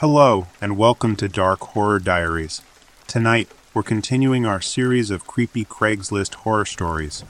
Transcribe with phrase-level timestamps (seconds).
[0.00, 2.62] Hello, and welcome to Dark Horror Diaries.
[3.08, 7.24] Tonight, we're continuing our series of creepy Craigslist horror stories.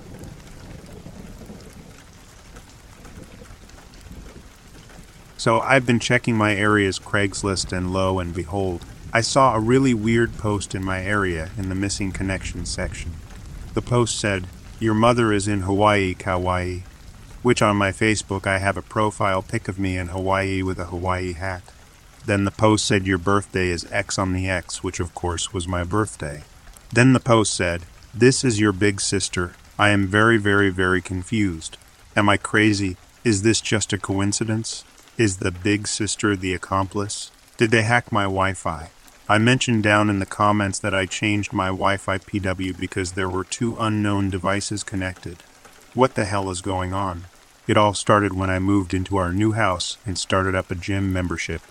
[5.39, 9.95] So, I've been checking my area's Craigslist, and lo and behold, I saw a really
[9.95, 13.13] weird post in my area in the missing connections section.
[13.73, 14.47] The post said,
[14.79, 16.81] Your mother is in Hawaii, Kauai,
[17.41, 20.85] which on my Facebook I have a profile pic of me in Hawaii with a
[20.85, 21.63] Hawaii hat.
[22.29, 25.67] Then the post said your birthday is X on the X, which of course was
[25.67, 26.43] my birthday.
[26.93, 29.55] Then the post said, This is your big sister.
[29.79, 31.79] I am very, very, very confused.
[32.15, 32.99] Am I crazy?
[33.25, 34.85] Is this just a coincidence?
[35.17, 37.31] Is the big sister the accomplice?
[37.57, 38.91] Did they hack my Wi Fi?
[39.27, 43.31] I mentioned down in the comments that I changed my Wi Fi PW because there
[43.31, 45.39] were two unknown devices connected.
[45.95, 47.25] What the hell is going on?
[47.67, 51.11] It all started when I moved into our new house and started up a gym
[51.11, 51.63] membership.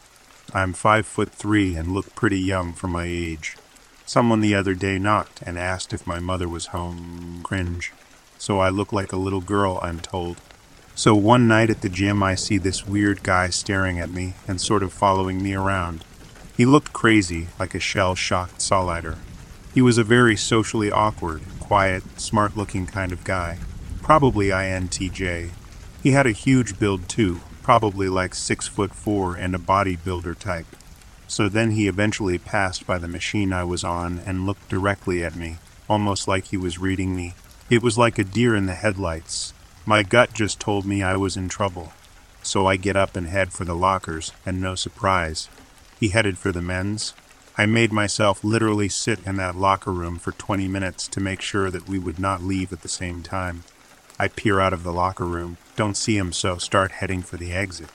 [0.53, 3.57] I'm five foot three and look pretty young for my age.
[4.05, 7.41] Someone the other day knocked and asked if my mother was home.
[7.43, 7.91] Cringe.
[8.37, 10.37] So I look like a little girl, I'm told.
[10.95, 14.61] So one night at the gym, I see this weird guy staring at me and
[14.61, 16.05] sort of following me around.
[16.55, 19.17] He looked crazy, like a shell shocked Solider.
[19.73, 23.59] He was a very socially awkward, quiet, smart looking kind of guy.
[24.01, 25.51] Probably INTJ.
[26.01, 30.73] He had a huge build too, probably like six foot four and a bodybuilder type.
[31.27, 35.35] So then he eventually passed by the machine I was on and looked directly at
[35.35, 35.57] me,
[35.89, 37.33] almost like he was reading me.
[37.69, 39.53] It was like a deer in the headlights.
[39.85, 41.91] My gut just told me I was in trouble.
[42.41, 45.49] So I get up and head for the lockers, and no surprise.
[45.99, 47.13] He headed for the men's.
[47.57, 51.69] I made myself literally sit in that locker room for 20 minutes to make sure
[51.69, 53.65] that we would not leave at the same time.
[54.19, 57.53] I peer out of the locker room, don't see him, so start heading for the
[57.53, 57.89] exit.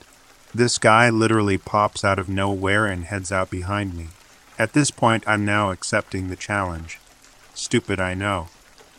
[0.54, 4.08] This guy literally pops out of nowhere and heads out behind me.
[4.58, 7.00] At this point, I'm now accepting the challenge.
[7.54, 8.48] Stupid, I know.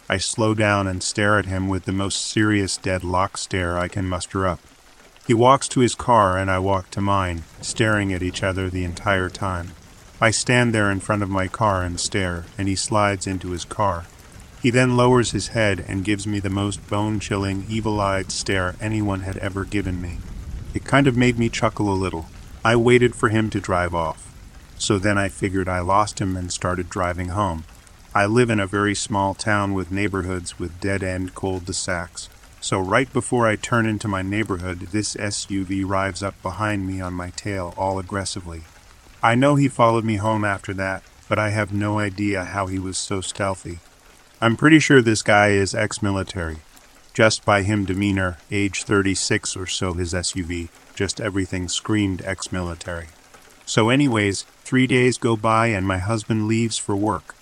[0.10, 4.08] I slow down and stare at him with the most serious deadlock stare I can
[4.10, 4.60] muster up.
[5.26, 8.84] He walks to his car and I walk to mine, staring at each other the
[8.84, 9.72] entire time.
[10.20, 13.64] I stand there in front of my car and stare, and he slides into his
[13.64, 14.06] car.
[14.64, 18.76] He then lowers his head and gives me the most bone chilling, evil eyed stare
[18.80, 20.20] anyone had ever given me.
[20.74, 22.28] It kind of made me chuckle a little.
[22.64, 24.34] I waited for him to drive off.
[24.78, 27.66] So then I figured I lost him and started driving home.
[28.16, 32.30] I live in a very small town with neighborhoods with dead end cul de sacs.
[32.62, 37.14] So, right before I turn into my neighborhood, this SUV rives up behind me on
[37.14, 38.62] my tail all aggressively.
[39.22, 42.80] I know he followed me home after that, but I have no idea how he
[42.80, 43.80] was so stealthy.
[44.44, 46.58] I'm pretty sure this guy is ex military.
[47.14, 53.08] Just by him demeanor, age 36 or so, his SUV, just everything screamed ex military.
[53.66, 57.36] So, anyways, three days go by and my husband leaves for work.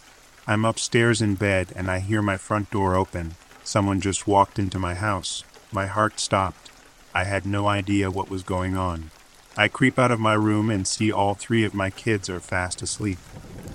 [0.45, 3.33] I'm upstairs in bed and I hear my front door open
[3.63, 5.43] Someone just walked into my house.
[5.71, 6.69] My heart stopped.
[7.15, 9.09] I had no idea what was going on.
[9.57, 12.81] I creep out of my room and see all three of my kids are fast
[12.81, 13.19] asleep.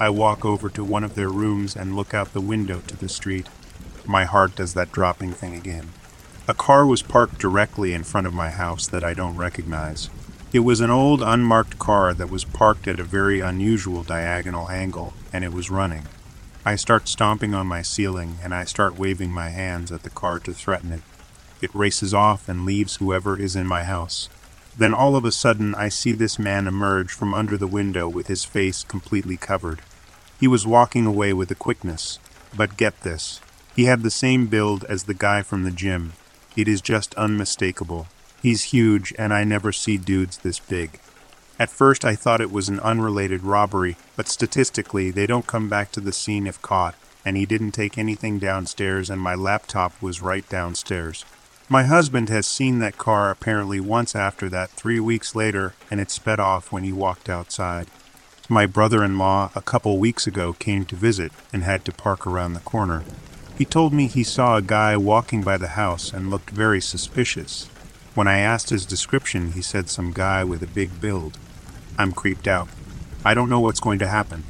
[0.01, 3.11] I walk over to one of their rooms and look out the window to the
[3.11, 3.47] street.
[4.07, 5.91] My heart does that dropping thing again.
[6.49, 10.09] A car was parked directly in front of my house that I don't recognize.
[10.53, 15.13] It was an old unmarked car that was parked at a very unusual diagonal angle,
[15.33, 16.05] and it was running.
[16.65, 20.39] I start stomping on my ceiling and I start waving my hands at the car
[20.41, 21.03] to threaten it.
[21.61, 24.29] It races off and leaves whoever is in my house.
[24.77, 28.27] Then all of a sudden I see this man emerge from under the window with
[28.27, 29.81] his face completely covered.
[30.39, 32.19] He was walking away with a quickness.
[32.57, 33.41] But get this
[33.77, 36.15] he had the same build as the guy from the gym.
[36.57, 38.07] It is just unmistakable.
[38.41, 40.99] He's huge, and I never see dudes this big.
[41.59, 45.93] At first, I thought it was an unrelated robbery, but statistically, they don't come back
[45.93, 50.23] to the scene if caught, and he didn't take anything downstairs, and my laptop was
[50.23, 51.27] right downstairs.
[51.69, 56.13] My husband has seen that car apparently once after that, three weeks later, and it
[56.13, 57.89] sped off when he walked outside.
[58.49, 62.25] My brother in law, a couple weeks ago, came to visit and had to park
[62.25, 63.03] around the corner.
[63.59, 67.67] He told me he saw a guy walking by the house and looked very suspicious.
[68.15, 71.37] When I asked his description, he said some guy with a big build.
[71.99, 72.69] I'm creeped out.
[73.25, 74.45] I don't know what's going to happen.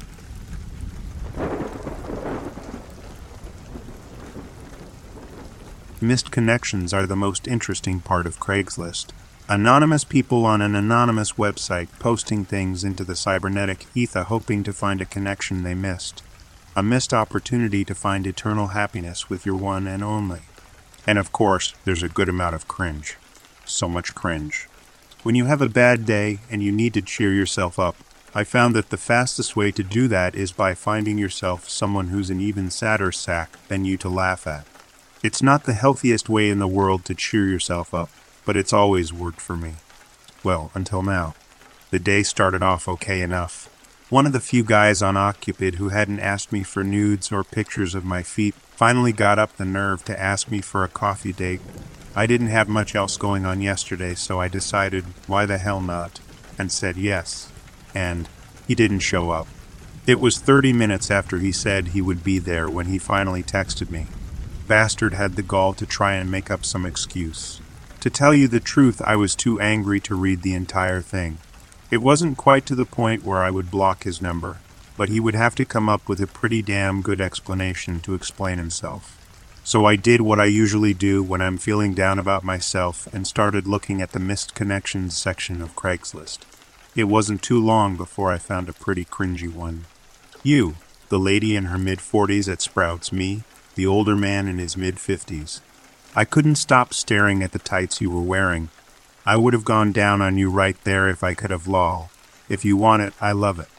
[5.99, 9.07] Missed connections are the most interesting part of Craigslist.
[9.49, 15.01] Anonymous people on an anonymous website posting things into the cybernetic ether hoping to find
[15.01, 16.21] a connection they missed.
[16.75, 20.41] A missed opportunity to find eternal happiness with your one and only.
[21.07, 23.17] And of course, there's a good amount of cringe.
[23.65, 24.69] So much cringe.
[25.23, 27.95] When you have a bad day and you need to cheer yourself up,
[28.35, 32.29] I found that the fastest way to do that is by finding yourself someone who's
[32.29, 34.67] an even sadder sack than you to laugh at.
[35.23, 38.09] It's not the healthiest way in the world to cheer yourself up,
[38.45, 39.75] but it's always worked for me.
[40.43, 41.35] Well, until now.
[41.89, 43.69] The day started off okay enough.
[44.09, 47.95] One of the few guys on OkCupid who hadn't asked me for nudes or pictures
[47.95, 51.61] of my feet finally got up the nerve to ask me for a coffee date
[52.17, 56.19] I didn't have much else going on yesterday, so I decided, why the hell not?
[56.57, 57.51] And said yes.
[57.93, 58.27] And
[58.67, 59.47] he didn't show up.
[60.07, 63.91] It was 30 minutes after he said he would be there when he finally texted
[63.91, 64.07] me.
[64.67, 67.61] Bastard had the gall to try and make up some excuse.
[68.01, 71.37] To tell you the truth, I was too angry to read the entire thing.
[71.89, 74.57] It wasn't quite to the point where I would block his number,
[74.97, 78.57] but he would have to come up with a pretty damn good explanation to explain
[78.57, 79.13] himself.
[79.63, 83.67] So I did what I usually do when I'm feeling down about myself and started
[83.67, 86.39] looking at the missed connections section of Craigslist.
[86.95, 89.85] It wasn't too long before I found a pretty cringy one.
[90.43, 90.75] You,
[91.09, 93.43] the lady in her mid 40s at Sprouts, me,
[93.77, 95.61] the older man in his mid 50s.
[96.15, 98.69] I couldn't stop staring at the tights you were wearing.
[99.23, 102.09] I would have gone down on you right there if I could have lol.
[102.49, 103.69] If you want it, I love it.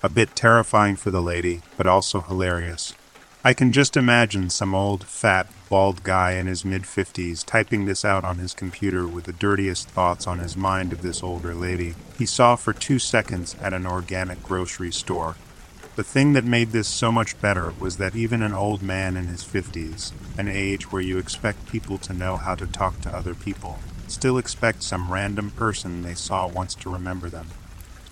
[0.00, 2.94] A bit terrifying for the lady, but also hilarious.
[3.42, 8.04] I can just imagine some old, fat, bald guy in his mid 50s typing this
[8.04, 11.96] out on his computer with the dirtiest thoughts on his mind of this older lady
[12.16, 15.34] he saw for two seconds at an organic grocery store.
[15.96, 19.28] The thing that made this so much better was that even an old man in
[19.28, 23.34] his 50s, an age where you expect people to know how to talk to other
[23.34, 27.48] people, still expect some random person they saw once to remember them.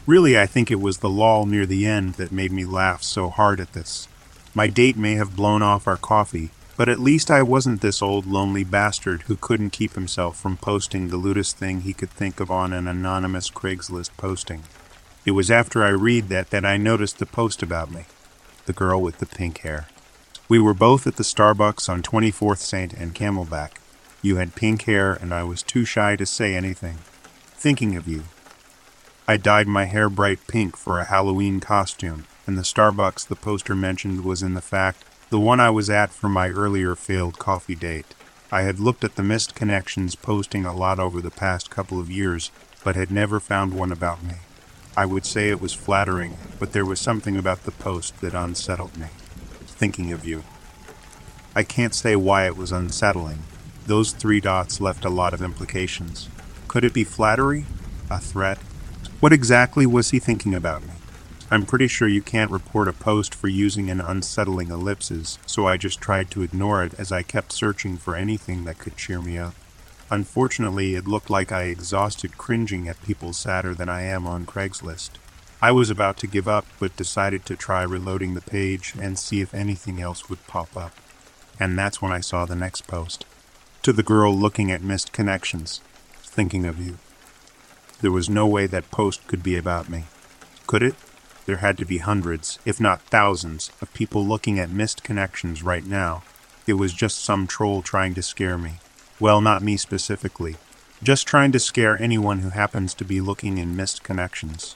[0.06, 3.28] Really, I think it was the lull near the end that made me laugh so
[3.28, 4.08] hard at this.
[4.54, 6.48] My date may have blown off our coffee,
[6.78, 11.08] but at least I wasn't this old lonely bastard who couldn't keep himself from posting
[11.08, 14.62] the lewdest thing he could think of on an anonymous Craigslist posting.
[15.24, 18.04] It was after I read that that I noticed the post about me.
[18.66, 19.88] The girl with the pink hair.
[20.50, 22.92] We were both at the Starbucks on 24th St.
[22.92, 23.78] and Camelback.
[24.20, 26.98] You had pink hair, and I was too shy to say anything.
[27.56, 28.24] Thinking of you.
[29.26, 33.74] I dyed my hair bright pink for a Halloween costume, and the Starbucks the poster
[33.74, 37.74] mentioned was in the fact the one I was at for my earlier failed coffee
[37.74, 38.14] date.
[38.52, 42.10] I had looked at the missed connections posting a lot over the past couple of
[42.10, 42.50] years,
[42.84, 44.34] but had never found one about me.
[44.96, 48.96] I would say it was flattering, but there was something about the post that unsettled
[48.96, 49.08] me.
[49.66, 50.44] Thinking of you.
[51.56, 53.40] I can't say why it was unsettling.
[53.86, 56.28] Those three dots left a lot of implications.
[56.68, 57.66] Could it be flattery?
[58.08, 58.58] A threat?
[59.18, 60.92] What exactly was he thinking about me?
[61.50, 65.76] I'm pretty sure you can't report a post for using an unsettling ellipses, so I
[65.76, 69.38] just tried to ignore it as I kept searching for anything that could cheer me
[69.38, 69.54] up.
[70.14, 75.10] Unfortunately, it looked like I exhausted cringing at people sadder than I am on Craigslist.
[75.60, 79.40] I was about to give up, but decided to try reloading the page and see
[79.40, 80.92] if anything else would pop up.
[81.58, 83.26] And that's when I saw the next post
[83.82, 85.80] to the girl looking at missed connections,
[86.22, 86.98] thinking of you.
[88.00, 90.04] There was no way that post could be about me.
[90.68, 90.94] Could it?
[91.44, 95.84] There had to be hundreds, if not thousands, of people looking at missed connections right
[95.84, 96.22] now.
[96.68, 98.74] It was just some troll trying to scare me.
[99.20, 100.56] Well, not me specifically.
[101.02, 104.74] Just trying to scare anyone who happens to be looking in missed connections.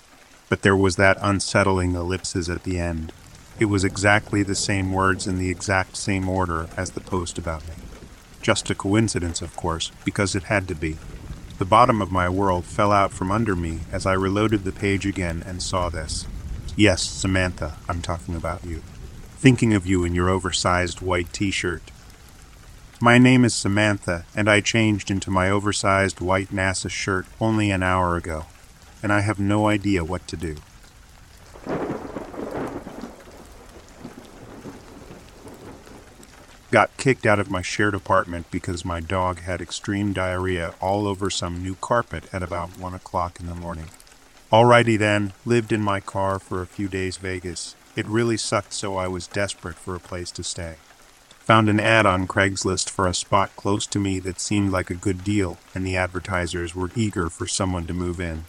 [0.49, 3.13] But there was that unsettling ellipses at the end.
[3.59, 7.67] It was exactly the same words in the exact same order as the post about
[7.69, 7.75] me.
[8.41, 10.97] Just a coincidence, of course, because it had to be.
[11.59, 15.05] The bottom of my world fell out from under me as I reloaded the page
[15.05, 16.25] again and saw this.
[16.77, 18.83] Yes, Samantha, I'm talking about you.
[19.39, 21.83] Thinking of you in your oversized white t shirt.
[23.01, 27.83] My name is Samantha, and I changed into my oversized white NASA shirt only an
[27.83, 28.47] hour ago,
[29.03, 30.57] and I have no idea what to do.
[36.71, 41.31] got kicked out of my shared apartment because my dog had extreme diarrhea all over
[41.31, 43.89] some new carpet at about 1 o'clock in the morning.
[44.53, 47.75] Alrighty then, lived in my car for a few days Vegas.
[47.97, 50.77] It really sucked, so I was desperate for a place to stay.
[51.49, 54.95] Found an ad on Craigslist for a spot close to me that seemed like a
[54.95, 58.45] good deal, and the advertisers were eager for someone to move in.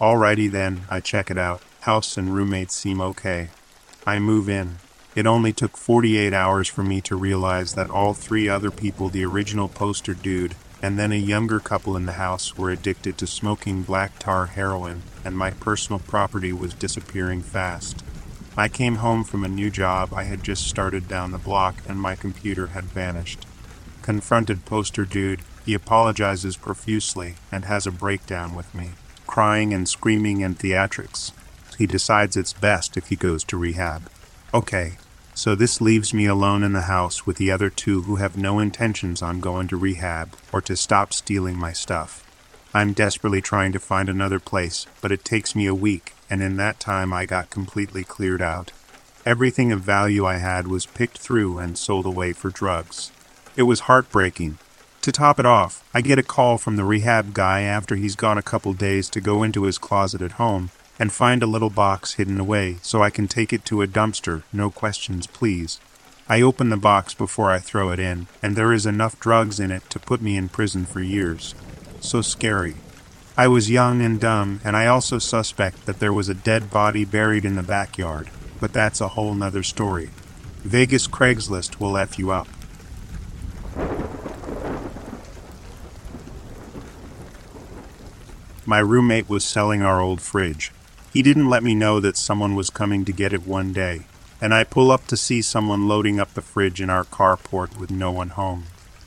[0.00, 1.60] Alrighty then, I check it out.
[1.80, 3.48] House and roommates seem okay.
[4.06, 4.76] I move in.
[5.16, 9.24] It only took 48 hours for me to realize that all three other people, the
[9.24, 13.82] original poster dude, and then a younger couple in the house, were addicted to smoking
[13.82, 18.04] black tar heroin, and my personal property was disappearing fast.
[18.58, 22.00] I came home from a new job I had just started down the block, and
[22.00, 23.44] my computer had vanished.
[24.00, 28.92] Confronted poster dude, he apologizes profusely and has a breakdown with me,
[29.26, 31.32] crying and screaming and theatrics.
[31.76, 34.08] He decides it's best if he goes to rehab.
[34.54, 34.96] Okay,
[35.34, 38.58] so this leaves me alone in the house with the other two who have no
[38.58, 42.24] intentions on going to rehab or to stop stealing my stuff.
[42.72, 46.56] I'm desperately trying to find another place, but it takes me a week, and in
[46.56, 48.72] that time I got completely cleared out.
[49.24, 53.10] Everything of value I had was picked through and sold away for drugs.
[53.56, 54.58] It was heartbreaking.
[55.02, 58.38] To top it off, I get a call from the rehab guy after he's gone
[58.38, 62.14] a couple days to go into his closet at home and find a little box
[62.14, 65.80] hidden away so I can take it to a dumpster, no questions, please.
[66.28, 69.70] I open the box before I throw it in, and there is enough drugs in
[69.70, 71.54] it to put me in prison for years.
[72.00, 72.74] So scary.
[73.38, 77.04] I was young and dumb, and I also suspect that there was a dead body
[77.04, 80.08] buried in the backyard, but that's a whole nother story.
[80.64, 82.48] Vegas Craigslist will F you up.
[88.64, 90.72] My roommate was selling our old fridge.
[91.12, 94.06] He didn't let me know that someone was coming to get it one day,
[94.40, 97.90] and I pull up to see someone loading up the fridge in our carport with
[97.90, 98.64] no one home.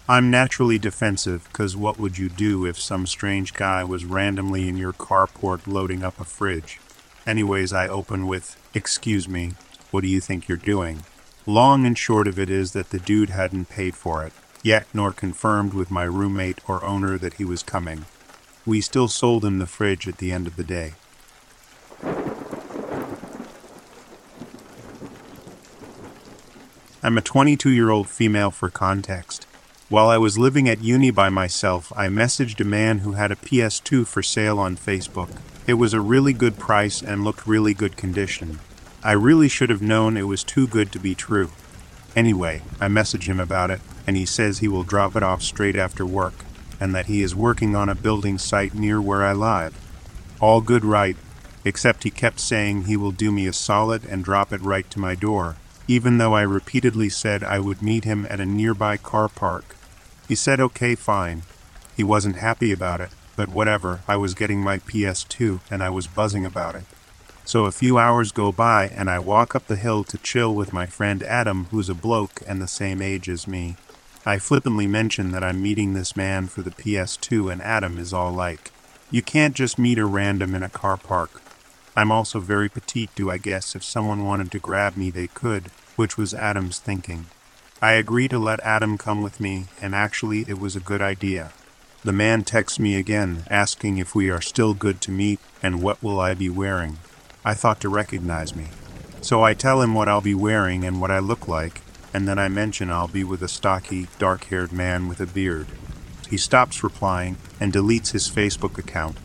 [0.10, 4.76] I'm naturally defensive, because what would you do if some strange guy was randomly in
[4.76, 6.80] your carport loading up a fridge?
[7.28, 9.54] Anyways, I open with, Excuse me,
[9.92, 11.04] what do you think you're doing?
[11.46, 15.12] Long and short of it is that the dude hadn't paid for it, yet nor
[15.12, 18.06] confirmed with my roommate or owner that he was coming.
[18.66, 20.94] We still sold him the fridge at the end of the day.
[27.04, 29.46] I'm a 22 year old female for context.
[29.90, 33.36] While I was living at uni by myself, I messaged a man who had a
[33.36, 35.32] PS2 for sale on Facebook.
[35.66, 38.60] It was a really good price and looked really good condition.
[39.04, 41.50] I really should have known it was too good to be true.
[42.16, 45.76] Anyway, I message him about it, and he says he will drop it off straight
[45.76, 46.36] after work,
[46.80, 49.74] and that he is working on a building site near where I live.
[50.40, 51.18] All good right,
[51.66, 55.00] except he kept saying he will do me a solid and drop it right to
[55.00, 55.56] my door
[55.88, 59.76] even though I repeatedly said I would meet him at a nearby car park.
[60.30, 61.42] He said okay, fine.
[61.98, 66.06] He wasn't happy about it, but whatever, I was getting my PS2 and I was
[66.06, 66.84] buzzing about it.
[67.46, 70.72] So a few hours go by and I walk up the hill to chill with
[70.72, 73.76] my friend Adam, who's a bloke and the same age as me.
[74.24, 78.32] I flippantly mention that I'm meeting this man for the PS2 and Adam is all
[78.32, 78.72] like,
[79.10, 81.42] You can't just meet a random in a car park.
[81.96, 85.72] I'm also very petite, do I guess if someone wanted to grab me they could,
[85.96, 87.26] which was Adam's thinking.
[87.82, 91.54] I agree to let Adam come with me, and actually it was a good idea.
[92.04, 96.04] The man texts me again, asking if we are still good to meet and what
[96.04, 96.98] will I be wearing.
[97.46, 98.68] I thought to recognize me.
[99.22, 101.82] So I tell him what I'll be wearing and what I look like,
[102.14, 105.68] and then I mention I'll be with a stocky, dark haired man with a beard.
[106.30, 109.18] He stops replying and deletes his Facebook account.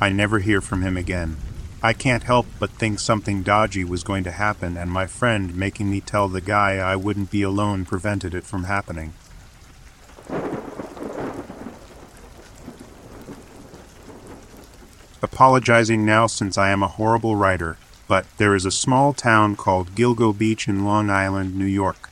[0.00, 1.38] I never hear from him again.
[1.84, 5.90] I can't help but think something dodgy was going to happen, and my friend making
[5.90, 9.14] me tell the guy I wouldn't be alone prevented it from happening.
[15.20, 19.96] Apologizing now since I am a horrible writer, but there is a small town called
[19.96, 22.10] Gilgo Beach in Long Island, New York.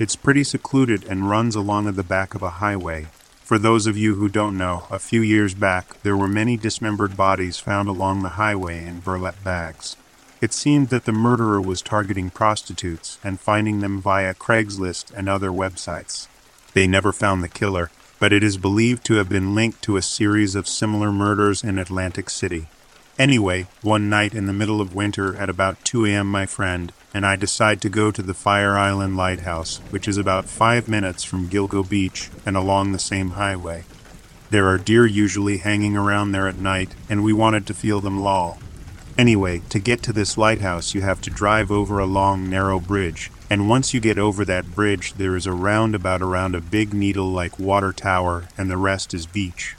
[0.00, 3.06] It's pretty secluded and runs along the back of a highway.
[3.52, 7.18] For those of you who don't know, a few years back there were many dismembered
[7.18, 9.94] bodies found along the highway in burlap bags.
[10.40, 15.50] It seemed that the murderer was targeting prostitutes and finding them via Craigslist and other
[15.50, 16.28] websites.
[16.72, 20.02] They never found the killer, but it is believed to have been linked to a
[20.02, 22.68] series of similar murders in Atlantic City.
[23.18, 27.26] Anyway, one night in the middle of winter at about 2 a.m., my friend and
[27.26, 31.48] I decide to go to the Fire Island Lighthouse, which is about five minutes from
[31.48, 33.84] Gilgo Beach and along the same highway.
[34.50, 38.20] There are deer usually hanging around there at night, and we wanted to feel them
[38.20, 38.58] loll.
[39.16, 43.30] Anyway, to get to this lighthouse, you have to drive over a long, narrow bridge,
[43.50, 47.30] and once you get over that bridge, there is a roundabout around a big needle
[47.30, 49.76] like water tower, and the rest is beach.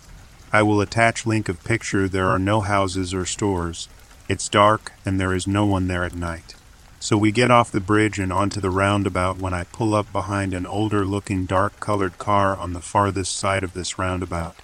[0.54, 2.08] I will attach link of picture.
[2.08, 3.90] There are no houses or stores.
[4.30, 6.54] It's dark and there is no one there at night.
[7.04, 10.54] So we get off the bridge and onto the roundabout when I pull up behind
[10.54, 14.56] an older looking dark colored car on the farthest side of this roundabout.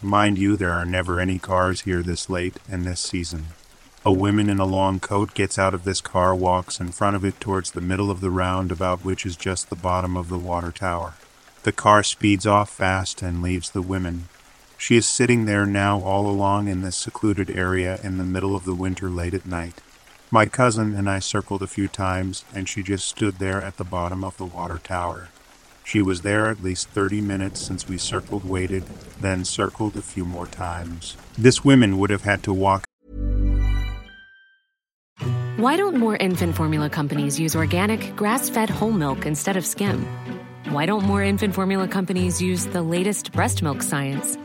[0.00, 3.46] Mind you, there are never any cars here this late and this season.
[4.04, 7.24] A woman in a long coat gets out of this car, walks in front of
[7.24, 10.70] it towards the middle of the roundabout, which is just the bottom of the water
[10.70, 11.14] tower.
[11.64, 14.28] The car speeds off fast and leaves the women,
[14.78, 18.64] she is sitting there now all along in this secluded area in the middle of
[18.64, 19.82] the winter late at night.
[20.32, 23.84] My cousin and I circled a few times, and she just stood there at the
[23.84, 25.30] bottom of the water tower.
[25.82, 28.84] She was there at least 30 minutes since we circled, waited,
[29.20, 31.16] then circled a few more times.
[31.36, 32.84] This woman would have had to walk.
[35.56, 40.06] Why don't more infant formula companies use organic, grass fed whole milk instead of skim?
[40.68, 44.36] Why don't more infant formula companies use the latest breast milk science?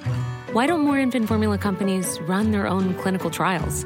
[0.51, 3.85] Why don't more infant formula companies run their own clinical trials?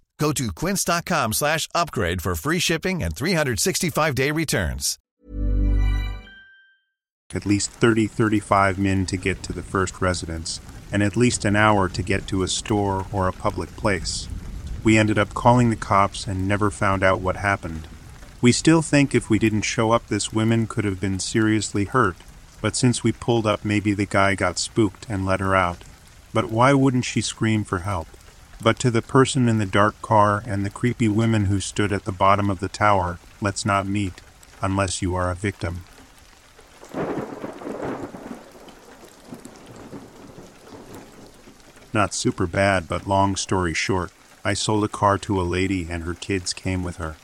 [0.21, 4.99] Go to quince.com slash upgrade for free shipping and 365-day returns.
[7.33, 11.55] At least 30 35 men to get to the first residence, and at least an
[11.55, 14.27] hour to get to a store or a public place.
[14.83, 17.87] We ended up calling the cops and never found out what happened.
[18.41, 22.17] We still think if we didn't show up, this woman could have been seriously hurt,
[22.61, 25.83] but since we pulled up, maybe the guy got spooked and let her out.
[26.31, 28.07] But why wouldn't she scream for help?
[28.63, 32.05] But to the person in the dark car and the creepy women who stood at
[32.05, 34.21] the bottom of the tower, let's not meet
[34.61, 35.83] unless you are a victim.
[41.93, 44.11] Not super bad, but long story short,
[44.45, 47.15] I sold a car to a lady and her kids came with her.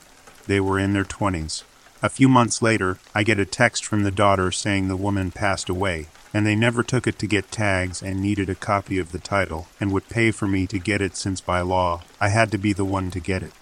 [0.47, 1.63] They were in their 20s.
[2.01, 5.69] A few months later, I get a text from the daughter saying the woman passed
[5.69, 9.19] away, and they never took it to get tags and needed a copy of the
[9.19, 12.57] title and would pay for me to get it since by law I had to
[12.57, 13.53] be the one to get it.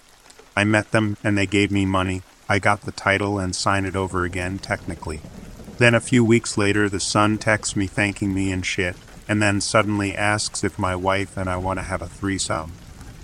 [0.56, 2.22] I met them and they gave me money.
[2.48, 5.20] I got the title and signed it over again, technically.
[5.78, 8.96] Then a few weeks later, the son texts me thanking me and shit,
[9.28, 12.72] and then suddenly asks if my wife and I want to have a threesome.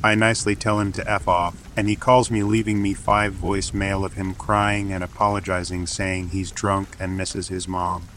[0.04, 4.04] I nicely tell him to F off, and he calls me, leaving me five voicemail
[4.04, 8.08] of him crying and apologizing, saying he's drunk and misses his mom.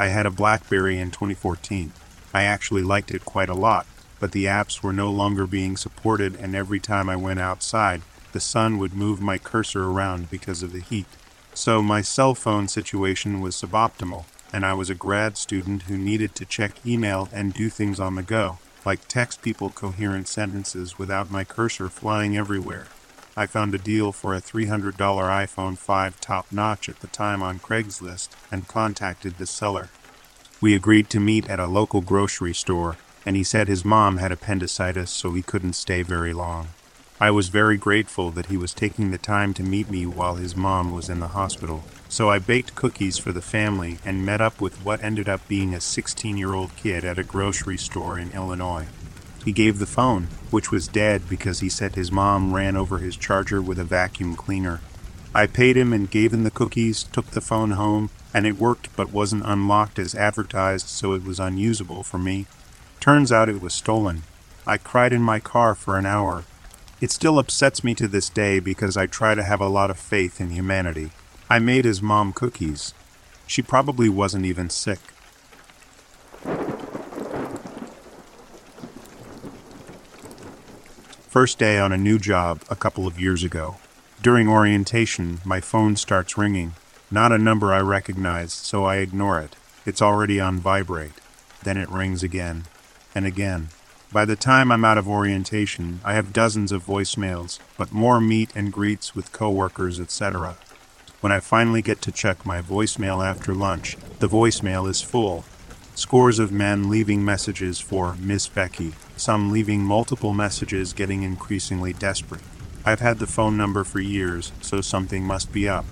[0.00, 1.92] I had a Blackberry in 2014.
[2.32, 3.84] I actually liked it quite a lot,
[4.20, 8.38] but the apps were no longer being supported, and every time I went outside, the
[8.38, 11.08] sun would move my cursor around because of the heat.
[11.52, 16.36] So my cell phone situation was suboptimal, and I was a grad student who needed
[16.36, 21.32] to check email and do things on the go, like text people coherent sentences without
[21.32, 22.86] my cursor flying everywhere.
[23.38, 27.60] I found a deal for a $300 iPhone 5 top notch at the time on
[27.60, 29.90] Craigslist and contacted the seller.
[30.60, 34.32] We agreed to meet at a local grocery store, and he said his mom had
[34.32, 36.70] appendicitis, so he couldn't stay very long.
[37.20, 40.56] I was very grateful that he was taking the time to meet me while his
[40.56, 41.84] mom was in the hospital.
[42.08, 45.74] So I baked cookies for the family and met up with what ended up being
[45.74, 48.88] a 16 year old kid at a grocery store in Illinois.
[49.48, 53.16] He gave the phone, which was dead because he said his mom ran over his
[53.16, 54.82] charger with a vacuum cleaner.
[55.34, 58.94] I paid him and gave him the cookies, took the phone home, and it worked
[58.94, 62.44] but wasn't unlocked as advertised, so it was unusable for me.
[63.00, 64.24] Turns out it was stolen.
[64.66, 66.44] I cried in my car for an hour.
[67.00, 69.98] It still upsets me to this day because I try to have a lot of
[69.98, 71.10] faith in humanity.
[71.48, 72.92] I made his mom cookies.
[73.46, 75.00] She probably wasn't even sick.
[81.28, 83.76] First day on a new job a couple of years ago.
[84.22, 86.72] During orientation, my phone starts ringing.
[87.10, 89.54] Not a number I recognize, so I ignore it.
[89.84, 91.20] It's already on vibrate.
[91.62, 92.64] Then it rings again
[93.14, 93.68] and again.
[94.10, 98.56] By the time I'm out of orientation, I have dozens of voicemails, but more meet
[98.56, 100.56] and greets with coworkers, etc.
[101.20, 105.44] When I finally get to check my voicemail after lunch, the voicemail is full.
[105.98, 112.40] Scores of men leaving messages for Miss Becky, some leaving multiple messages getting increasingly desperate.
[112.84, 115.84] I've had the phone number for years, so something must be up.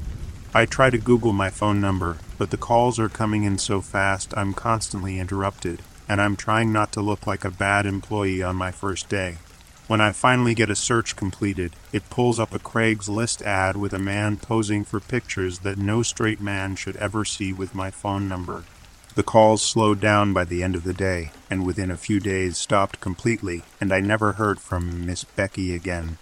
[0.55, 4.33] I try to Google my phone number, but the calls are coming in so fast
[4.37, 8.71] I'm constantly interrupted, and I'm trying not to look like a bad employee on my
[8.71, 9.39] first day.
[9.89, 13.99] When I finally get a search completed, it pulls up a Craigslist ad with a
[13.99, 18.63] man posing for pictures that no straight man should ever see with my phone number.
[19.17, 22.59] The calls slowed down by the end of the day, and within a few days
[22.59, 26.19] stopped completely, and I never heard from Miss Becky again.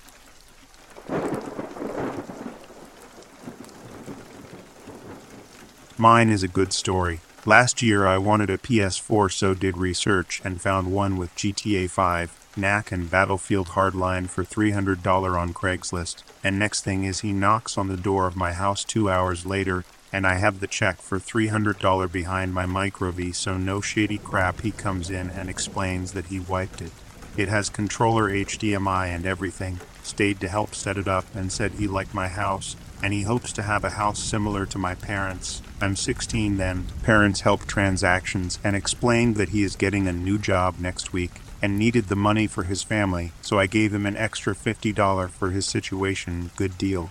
[5.98, 7.18] Mine is a good story.
[7.44, 12.46] Last year I wanted a PS4, so did research and found one with GTA 5,
[12.56, 16.22] Knack, and Battlefield Hardline for $300 on Craigslist.
[16.44, 19.84] And next thing is he knocks on the door of my house two hours later
[20.14, 24.60] and I have the check for $300 behind my micro V, so no shady crap.
[24.60, 26.92] He comes in and explains that he wiped it.
[27.36, 29.80] It has controller HDMI and everything.
[30.04, 33.52] Stayed to help set it up and said he liked my house and he hopes
[33.54, 35.60] to have a house similar to my parents.
[35.80, 36.86] I'm 16 then.
[37.02, 41.76] Parents help transactions and explained that he is getting a new job next week and
[41.76, 45.66] needed the money for his family, so I gave him an extra $50 for his
[45.66, 46.52] situation.
[46.56, 47.10] Good deal.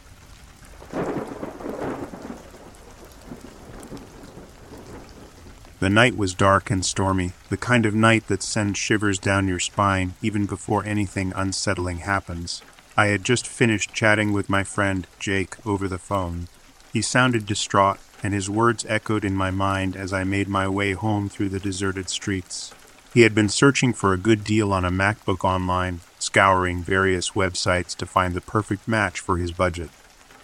[5.84, 9.60] The night was dark and stormy, the kind of night that sends shivers down your
[9.60, 12.62] spine even before anything unsettling happens.
[12.96, 16.48] I had just finished chatting with my friend, Jake, over the phone.
[16.94, 20.94] He sounded distraught, and his words echoed in my mind as I made my way
[20.94, 22.74] home through the deserted streets.
[23.14, 27.94] He had been searching for a good deal on a MacBook online, scouring various websites
[27.98, 29.90] to find the perfect match for his budget.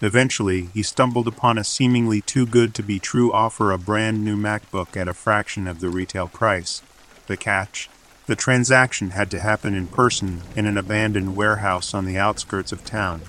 [0.02, 4.36] Eventually, he stumbled upon a seemingly too good to be true offer a brand new
[4.36, 6.82] MacBook at a fraction of the retail price.
[7.26, 7.90] The catch?
[8.26, 12.84] The transaction had to happen in person in an abandoned warehouse on the outskirts of
[12.84, 13.22] town.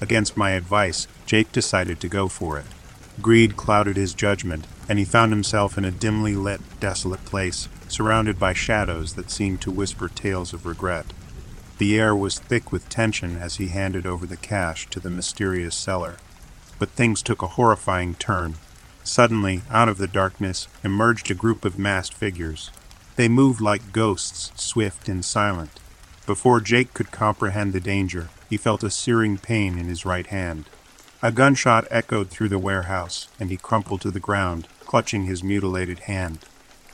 [0.00, 2.66] Against my advice, Jake decided to go for it.
[3.22, 8.38] Greed clouded his judgment, and he found himself in a dimly lit, desolate place, surrounded
[8.38, 11.06] by shadows that seemed to whisper tales of regret.
[11.80, 15.74] The air was thick with tension as he handed over the cash to the mysterious
[15.74, 16.18] seller.
[16.78, 18.56] But things took a horrifying turn.
[19.02, 22.70] Suddenly, out of the darkness, emerged a group of masked figures.
[23.16, 25.80] They moved like ghosts, swift and silent.
[26.26, 30.68] Before Jake could comprehend the danger, he felt a searing pain in his right hand.
[31.22, 36.00] A gunshot echoed through the warehouse, and he crumpled to the ground, clutching his mutilated
[36.00, 36.40] hand.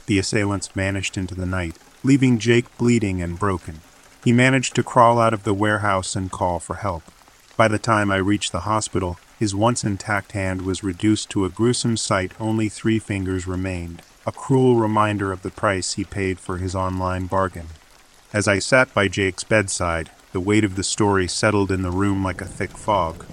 [0.07, 3.81] The assailants vanished into the night, leaving Jake bleeding and broken.
[4.27, 7.05] He managed to crawl out of the warehouse and call for help.
[7.57, 11.49] By the time I reached the hospital, his once intact hand was reduced to a
[11.49, 16.57] gruesome sight, only three fingers remained, a cruel reminder of the price he paid for
[16.57, 17.69] his online bargain.
[18.33, 22.25] As I sat by Jake's bedside, the weight of the story settled in the room
[22.25, 23.25] like a thick fog.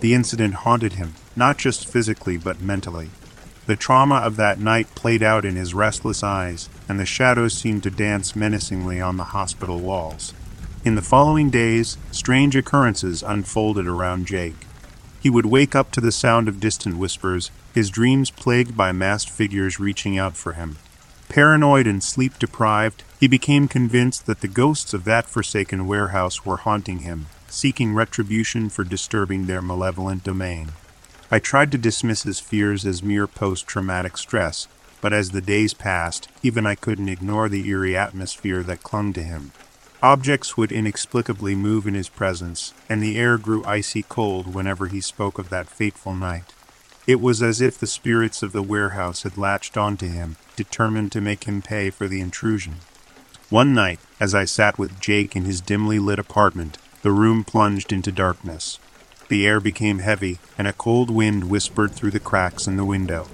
[0.00, 3.10] The incident haunted him, not just physically but mentally.
[3.66, 7.84] The trauma of that night played out in his restless eyes, and the shadows seemed
[7.84, 10.34] to dance menacingly on the hospital walls.
[10.84, 14.66] In the following days, strange occurrences unfolded around Jake.
[15.20, 19.30] He would wake up to the sound of distant whispers, his dreams plagued by masked
[19.30, 20.78] figures reaching out for him.
[21.28, 26.56] Paranoid and sleep deprived, he became convinced that the ghosts of that forsaken warehouse were
[26.56, 30.72] haunting him, seeking retribution for disturbing their malevolent domain.
[31.30, 34.66] I tried to dismiss his fears as mere post traumatic stress,
[35.00, 39.22] but as the days passed, even I couldn't ignore the eerie atmosphere that clung to
[39.22, 39.52] him.
[40.02, 45.00] Objects would inexplicably move in his presence, and the air grew icy cold whenever he
[45.00, 46.54] spoke of that fateful night.
[47.06, 51.20] It was as if the spirits of the warehouse had latched onto him, determined to
[51.20, 52.76] make him pay for the intrusion.
[53.50, 57.92] One night, as I sat with Jake in his dimly lit apartment, the room plunged
[57.92, 58.78] into darkness.
[59.28, 63.26] The air became heavy, and a cold wind whispered through the cracks in the window.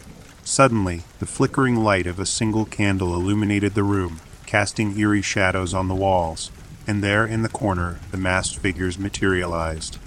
[0.47, 5.89] Suddenly, the flickering light of a single candle illuminated the room, casting eerie shadows on
[5.89, 6.53] the walls,
[6.87, 9.99] and there in the corner the masked figures materialized.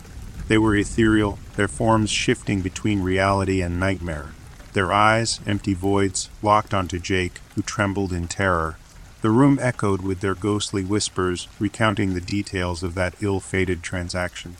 [0.47, 4.29] They were ethereal, their forms shifting between reality and nightmare.
[4.71, 8.77] Their eyes, empty voids, locked onto Jake, who trembled in terror.
[9.21, 14.55] The room echoed with their ghostly whispers, recounting the details of that ill fated transaction.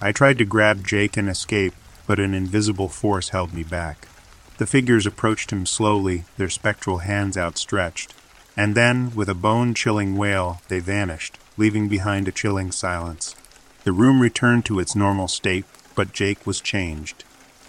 [0.00, 1.74] I tried to grab Jake and escape,
[2.06, 4.06] but an invisible force held me back.
[4.58, 8.14] The figures approached him slowly, their spectral hands outstretched.
[8.56, 13.34] And then, with a bone chilling wail, they vanished, leaving behind a chilling silence.
[13.84, 17.24] The room returned to its normal state, but Jake was changed.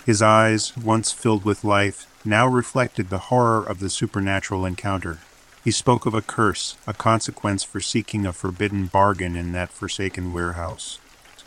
[0.05, 5.19] His eyes, once filled with life, now reflected the horror of the supernatural encounter.
[5.63, 10.31] He spoke of a curse, a consequence for seeking a forbidden bargain in that forsaken
[10.31, 10.99] warehouse.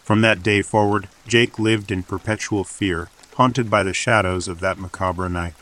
[0.04, 3.08] From that day forward, Jake lived in perpetual fear,
[3.40, 5.54] haunted by the shadows of that macabre night.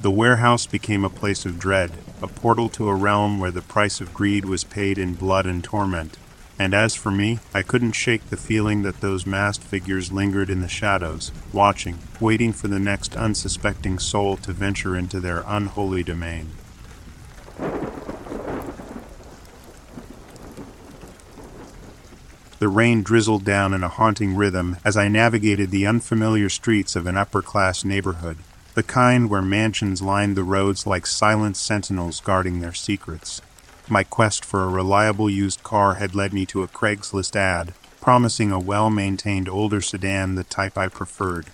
[0.00, 4.00] The warehouse became a place of dread, a portal to a realm where the price
[4.00, 6.18] of greed was paid in blood and torment.
[6.58, 10.60] And as for me, I couldn't shake the feeling that those masked figures lingered in
[10.60, 16.50] the shadows, watching, waiting for the next unsuspecting soul to venture into their unholy domain.
[22.60, 27.06] The rain drizzled down in a haunting rhythm as I navigated the unfamiliar streets of
[27.06, 28.36] an upper class neighborhood,
[28.74, 33.40] the kind where mansions lined the roads like silent sentinels guarding their secrets.
[33.88, 38.52] My quest for a reliable used car had led me to a Craigslist ad promising
[38.52, 41.46] a well maintained older sedan, the type I preferred.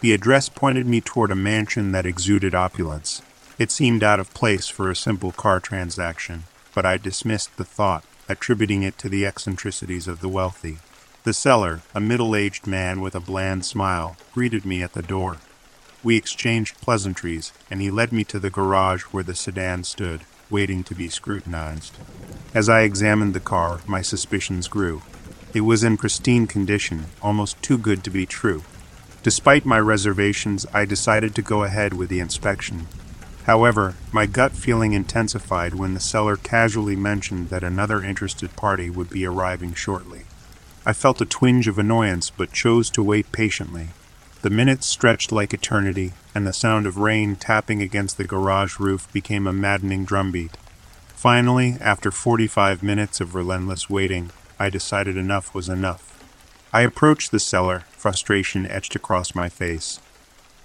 [0.00, 3.22] The address pointed me toward a mansion that exuded opulence.
[3.56, 6.42] It seemed out of place for a simple car transaction,
[6.74, 10.78] but I dismissed the thought attributing it to the eccentricities of the wealthy.
[11.24, 15.38] The seller, a middle aged man with a bland smile, greeted me at the door.
[16.04, 20.84] We exchanged pleasantries, and he led me to the garage where the sedan stood, waiting
[20.84, 21.98] to be scrutinized.
[22.54, 25.02] As I examined the car, my suspicions grew.
[25.52, 28.62] It was in pristine condition, almost too good to be true.
[29.24, 32.86] Despite my reservations, I decided to go ahead with the inspection.
[33.50, 39.10] However, my gut feeling intensified when the seller casually mentioned that another interested party would
[39.10, 40.20] be arriving shortly.
[40.86, 43.88] I felt a twinge of annoyance but chose to wait patiently.
[44.42, 49.12] The minutes stretched like eternity, and the sound of rain tapping against the garage roof
[49.12, 50.56] became a maddening drumbeat.
[51.08, 56.22] Finally, after 45 minutes of relentless waiting, I decided enough was enough.
[56.72, 59.98] I approached the seller, frustration etched across my face.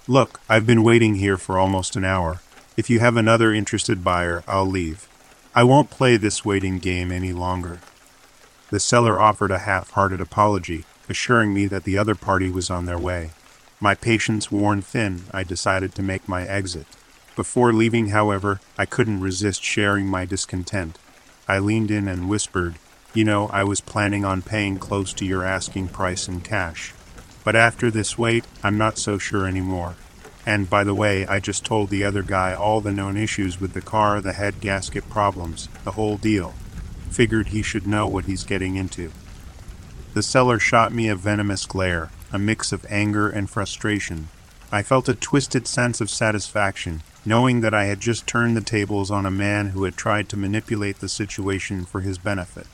[0.06, 2.38] Look, I've been waiting here for almost an hour.
[2.76, 5.08] If you have another interested buyer, I'll leave.
[5.54, 7.80] I won't play this waiting game any longer.
[8.68, 12.84] The seller offered a half hearted apology, assuring me that the other party was on
[12.84, 13.30] their way.
[13.80, 16.86] My patience worn thin, I decided to make my exit.
[17.34, 20.98] Before leaving, however, I couldn't resist sharing my discontent.
[21.48, 22.74] I leaned in and whispered,
[23.14, 26.92] You know, I was planning on paying close to your asking price in cash.
[27.42, 29.96] But after this wait, I'm not so sure anymore.
[30.46, 33.72] And by the way, I just told the other guy all the known issues with
[33.72, 36.54] the car, the head gasket problems, the whole deal.
[37.10, 39.10] Figured he should know what he's getting into.
[40.14, 44.28] The seller shot me a venomous glare, a mix of anger and frustration.
[44.70, 49.10] I felt a twisted sense of satisfaction, knowing that I had just turned the tables
[49.10, 52.68] on a man who had tried to manipulate the situation for his benefit.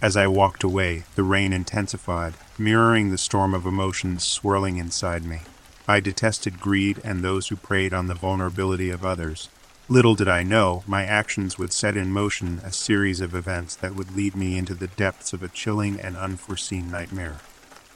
[0.00, 5.40] As I walked away, the rain intensified, mirroring the storm of emotions swirling inside me.
[5.88, 9.48] I detested greed and those who preyed on the vulnerability of others.
[9.88, 13.94] Little did I know, my actions would set in motion a series of events that
[13.94, 17.38] would lead me into the depths of a chilling and unforeseen nightmare.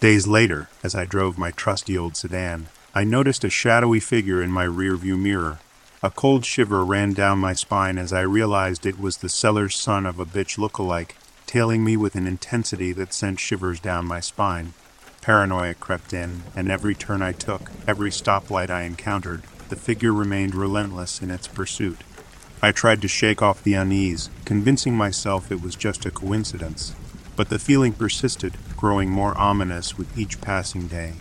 [0.00, 4.50] Days later, as I drove my trusty old sedan, I noticed a shadowy figure in
[4.50, 5.60] my rearview mirror.
[6.02, 10.06] A cold shiver ran down my spine as I realized it was the seller's son
[10.06, 14.72] of a bitch look-alike, tailing me with an intensity that sent shivers down my spine.
[15.22, 20.56] Paranoia crept in, and every turn I took, every stoplight I encountered, the figure remained
[20.56, 22.02] relentless in its pursuit.
[22.60, 26.96] I tried to shake off the unease, convincing myself it was just a coincidence,
[27.36, 31.12] but the feeling persisted, growing more ominous with each passing day.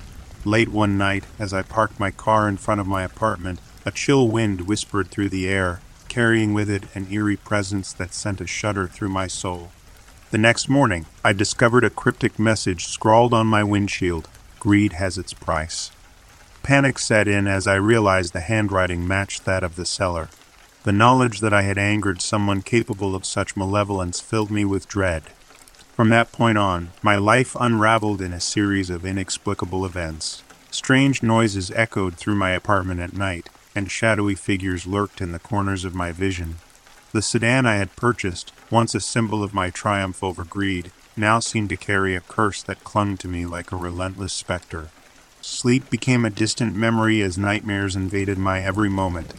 [0.46, 4.28] Late one night, as I parked my car in front of my apartment, a chill
[4.28, 8.88] wind whispered through the air, carrying with it an eerie presence that sent a shudder
[8.88, 9.72] through my soul.
[10.32, 14.30] The next morning, I discovered a cryptic message scrawled on my windshield
[14.62, 15.92] Greed has its price.
[16.64, 20.30] Panic set in as I realized the handwriting matched that of the seller.
[20.84, 25.24] The knowledge that I had angered someone capable of such malevolence filled me with dread.
[25.98, 30.44] From that point on, my life unraveled in a series of inexplicable events.
[30.70, 35.84] Strange noises echoed through my apartment at night, and shadowy figures lurked in the corners
[35.84, 36.56] of my vision.
[37.12, 41.70] The sedan I had purchased, once a symbol of my triumph over greed, now seemed
[41.70, 44.88] to carry a curse that clung to me like a relentless specter.
[45.42, 49.34] Sleep became a distant memory as nightmares invaded my every moment.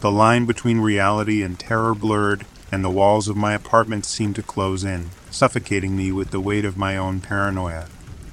[0.00, 4.42] The line between reality and terror blurred, and the walls of my apartment seemed to
[4.42, 7.86] close in, suffocating me with the weight of my own paranoia.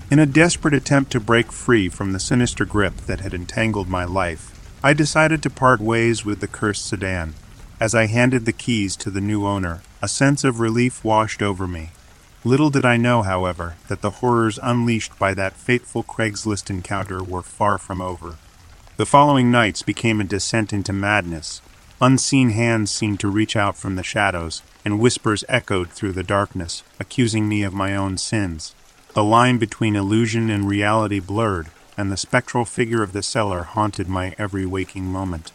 [0.09, 4.05] In a desperate attempt to break free from the sinister grip that had entangled my
[4.05, 7.35] life, I decided to part ways with the cursed sedan.
[7.79, 11.67] As I handed the keys to the new owner, a sense of relief washed over
[11.67, 11.91] me.
[12.45, 17.41] Little did I know, however, that the horrors unleashed by that fateful Craigslist encounter were
[17.41, 18.37] far from over.
[18.95, 21.61] The following nights became a descent into madness.
[22.01, 26.83] Unseen hands seemed to reach out from the shadows, and whispers echoed through the darkness,
[26.97, 28.73] accusing me of my own sins.
[29.13, 34.07] The line between illusion and reality blurred, and the spectral figure of the seller haunted
[34.07, 35.51] my every waking moment.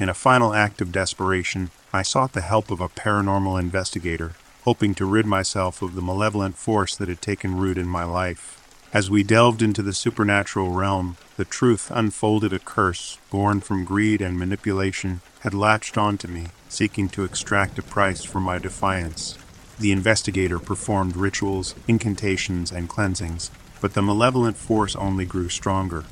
[0.00, 4.32] In a final act of desperation, I sought the help of a paranormal investigator,
[4.64, 8.60] hoping to rid myself of the malevolent force that had taken root in my life.
[8.92, 14.20] As we delved into the supernatural realm, the truth unfolded a curse, born from greed
[14.20, 19.38] and manipulation, had latched onto me, seeking to extract a price for my defiance.
[19.78, 26.02] The investigator performed rituals, incantations, and cleansings, but the malevolent force only grew stronger.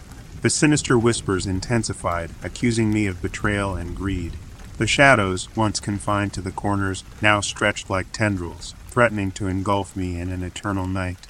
[0.42, 4.35] The sinister whispers intensified, accusing me of betrayal and greed.
[4.78, 10.18] The shadows, once confined to the corners, now stretched like tendrils, threatening to engulf me
[10.18, 11.26] in an eternal night.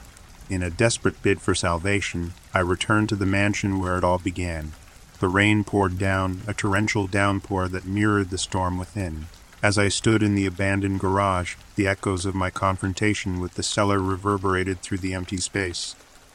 [0.48, 4.72] In a desperate bid for salvation, I returned to the mansion where it all began.
[5.18, 9.26] The rain poured down, a torrential downpour that mirrored the storm within.
[9.62, 14.00] As I stood in the abandoned garage, the echoes of my confrontation with the seller
[14.00, 15.94] reverberated through the empty space.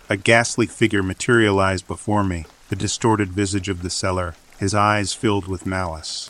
[0.09, 5.47] A ghastly figure materialized before me, the distorted visage of the seller, his eyes filled
[5.47, 6.29] with malice.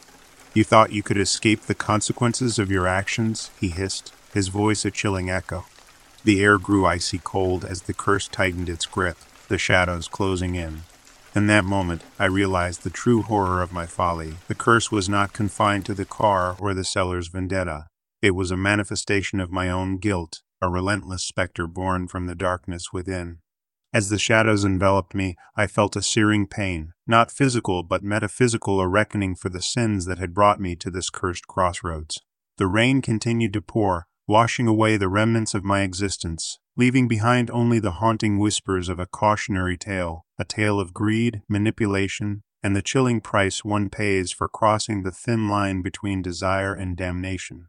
[0.58, 3.52] You thought you could escape the consequences of your actions?
[3.60, 5.66] he hissed, his voice a chilling echo.
[6.24, 9.18] The air grew icy cold as the curse tightened its grip,
[9.50, 10.82] the shadows closing in.
[11.36, 14.38] In that moment, I realized the true horror of my folly.
[14.48, 17.86] The curse was not confined to the car or the seller's vendetta.
[18.24, 22.92] It was a manifestation of my own guilt, a relentless specter born from the darkness
[22.92, 23.42] within.
[23.98, 28.88] As the shadows enveloped me, I felt a searing pain, not physical but metaphysical, a
[28.88, 32.22] reckoning for the sins that had brought me to this cursed crossroads.
[32.58, 37.80] The rain continued to pour, washing away the remnants of my existence, leaving behind only
[37.80, 43.20] the haunting whispers of a cautionary tale, a tale of greed, manipulation, and the chilling
[43.20, 47.66] price one pays for crossing the thin line between desire and damnation.